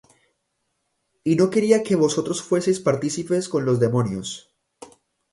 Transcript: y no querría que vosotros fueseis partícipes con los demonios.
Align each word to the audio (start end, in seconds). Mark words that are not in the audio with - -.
y 1.23 1.35
no 1.35 1.51
querría 1.51 1.83
que 1.85 1.95
vosotros 2.03 2.41
fueseis 2.41 2.79
partícipes 2.79 3.47
con 3.47 3.65
los 3.65 3.79
demonios. 3.79 4.51